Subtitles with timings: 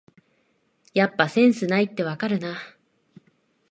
[0.95, 2.57] やっぱセンスないってわかるな